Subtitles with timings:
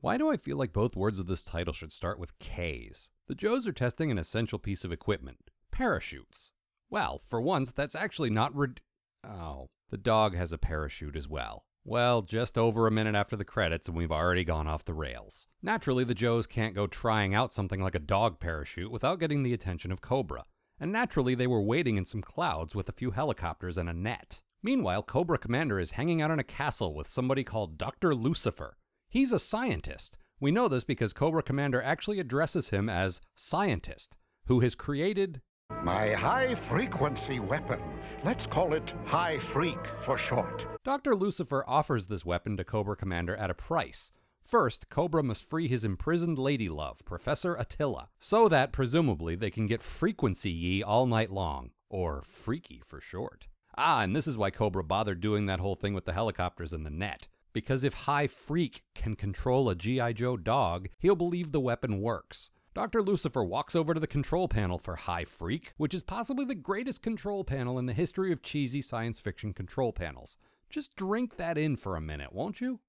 [0.00, 3.10] Why do I feel like both words of this title should start with K's?
[3.26, 6.52] The Joes are testing an essential piece of equipment parachutes.
[6.88, 8.80] Well, for once, that's actually not rid.
[9.24, 11.64] Oh, the dog has a parachute as well.
[11.84, 15.48] Well, just over a minute after the credits, and we've already gone off the rails.
[15.62, 19.52] Naturally, the Joes can't go trying out something like a dog parachute without getting the
[19.52, 20.44] attention of Cobra.
[20.78, 24.42] And naturally, they were waiting in some clouds with a few helicopters and a net.
[24.62, 28.14] Meanwhile, Cobra Commander is hanging out in a castle with somebody called Dr.
[28.14, 28.76] Lucifer.
[29.10, 30.18] He's a scientist.
[30.38, 35.40] We know this because Cobra Commander actually addresses him as Scientist, who has created
[35.82, 37.80] My high frequency weapon.
[38.22, 40.62] Let's call it High Freak for short.
[40.84, 41.16] Dr.
[41.16, 44.12] Lucifer offers this weapon to Cobra Commander at a price.
[44.42, 49.66] First, Cobra must free his imprisoned lady love, Professor Attila, so that, presumably, they can
[49.66, 53.48] get frequency ye all night long, or freaky for short.
[53.78, 56.84] Ah, and this is why Cobra bothered doing that whole thing with the helicopters and
[56.84, 57.28] the net.
[57.52, 60.12] Because if High Freak can control a G.I.
[60.12, 62.50] Joe dog, he'll believe the weapon works.
[62.74, 63.02] Dr.
[63.02, 67.02] Lucifer walks over to the control panel for High Freak, which is possibly the greatest
[67.02, 70.36] control panel in the history of cheesy science fiction control panels.
[70.70, 72.80] Just drink that in for a minute, won't you?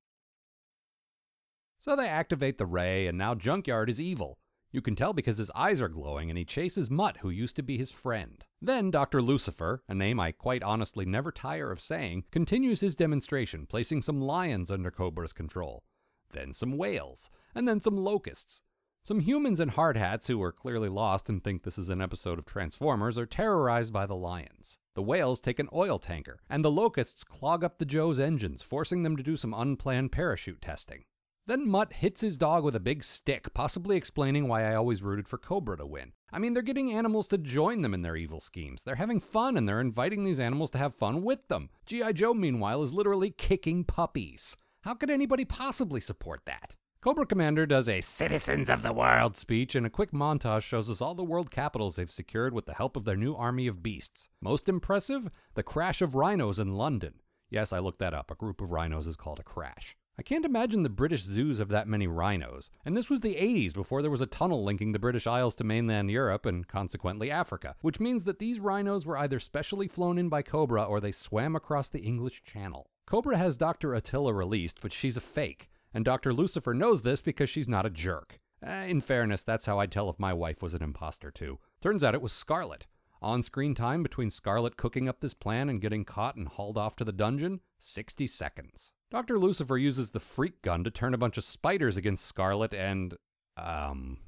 [1.80, 4.37] So they activate the ray, and now Junkyard is evil.
[4.71, 7.63] You can tell because his eyes are glowing and he chases Mutt, who used to
[7.63, 8.43] be his friend.
[8.61, 9.21] Then Dr.
[9.21, 14.21] Lucifer, a name I quite honestly never tire of saying, continues his demonstration, placing some
[14.21, 15.85] lions under Cobra's control.
[16.31, 18.61] Then some whales, and then some locusts.
[19.05, 22.37] Some humans in hard hats who are clearly lost and think this is an episode
[22.37, 24.80] of Transformers are terrorized by the lions.
[24.93, 29.03] The whales take an oil tanker, and the locusts clog up the Joe's engines, forcing
[29.03, 31.05] them to do some unplanned parachute testing.
[31.50, 35.28] Then Mutt hits his dog with a big stick, possibly explaining why I always rooted
[35.28, 36.11] for Cobra to win.
[36.31, 38.83] I mean, they're getting animals to join them in their evil schemes.
[38.83, 41.72] They're having fun and they're inviting these animals to have fun with them.
[41.88, 42.11] G.I.
[42.11, 44.58] Joe, meanwhile, is literally kicking puppies.
[44.83, 46.76] How could anybody possibly support that?
[47.02, 51.02] Cobra Commander does a Citizens of the World speech, and a quick montage shows us
[51.02, 54.30] all the world capitals they've secured with the help of their new army of beasts.
[54.39, 57.16] Most impressive, the crash of rhinos in London.
[57.49, 58.30] Yes, I looked that up.
[58.30, 59.98] A group of rhinos is called a crash.
[60.19, 62.69] I can't imagine the British zoos have that many rhinos.
[62.83, 65.63] And this was the 80s before there was a tunnel linking the British Isles to
[65.63, 70.27] mainland Europe and consequently Africa, which means that these rhinos were either specially flown in
[70.27, 72.89] by Cobra or they swam across the English Channel.
[73.05, 73.93] Cobra has Dr.
[73.93, 75.69] Attila released, but she's a fake.
[75.93, 76.33] And Dr.
[76.33, 78.41] Lucifer knows this because she's not a jerk.
[78.61, 81.59] Eh, in fairness, that's how I'd tell if my wife was an imposter, too.
[81.81, 82.87] Turns out it was Scarlett.
[83.21, 86.97] On screen time between Scarlett cooking up this plan and getting caught and hauled off
[86.97, 88.91] to the dungeon 60 seconds.
[89.11, 89.39] Dr.
[89.39, 93.15] Lucifer uses the freak gun to turn a bunch of spiders against Scarlett and.
[93.58, 94.20] um.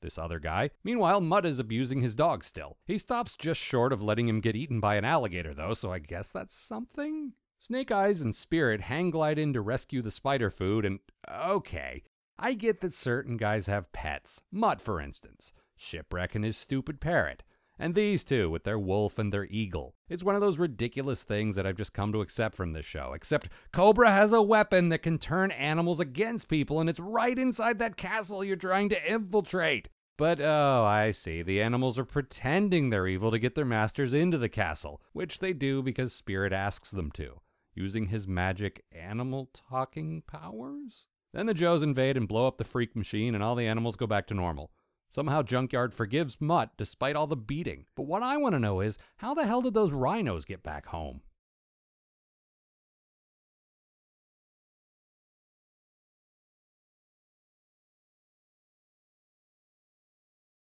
[0.00, 0.70] This other guy.
[0.82, 2.76] Meanwhile, Mutt is abusing his dog still.
[2.84, 6.00] He stops just short of letting him get eaten by an alligator, though, so I
[6.00, 7.34] guess that's something?
[7.60, 10.98] Snake Eyes and Spirit hang glide in to rescue the spider food, and
[11.32, 12.02] okay,
[12.36, 14.42] I get that certain guys have pets.
[14.50, 15.52] Mutt, for instance.
[15.76, 17.44] Shipwreck and his stupid parrot.
[17.78, 19.94] And these two, with their wolf and their eagle.
[20.08, 23.12] It's one of those ridiculous things that I've just come to accept from this show.
[23.14, 27.78] Except Cobra has a weapon that can turn animals against people, and it's right inside
[27.78, 29.88] that castle you're trying to infiltrate.
[30.18, 31.42] But oh, I see.
[31.42, 35.52] The animals are pretending they're evil to get their masters into the castle, which they
[35.52, 37.40] do because Spirit asks them to,
[37.74, 41.06] using his magic animal talking powers?
[41.32, 44.06] Then the Joes invade and blow up the freak machine, and all the animals go
[44.06, 44.70] back to normal.
[45.12, 47.84] Somehow Junkyard forgives Mutt despite all the beating.
[47.94, 50.86] But what I want to know is how the hell did those rhinos get back
[50.86, 51.20] home?